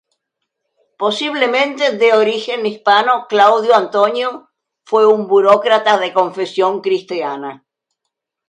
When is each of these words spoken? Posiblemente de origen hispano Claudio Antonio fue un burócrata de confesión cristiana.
Posiblemente 0.97 1.91
de 1.95 2.13
origen 2.13 2.65
hispano 2.65 3.27
Claudio 3.29 3.75
Antonio 3.75 4.49
fue 4.83 5.05
un 5.05 5.27
burócrata 5.27 5.99
de 5.99 6.11
confesión 6.11 6.81
cristiana. 6.81 7.67